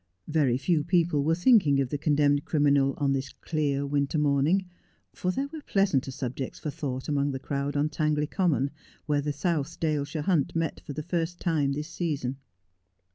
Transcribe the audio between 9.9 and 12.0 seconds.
shire Hunt met for the first time this